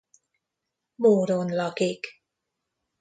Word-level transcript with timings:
Móron 1.03 1.47
lakik. 1.59 2.01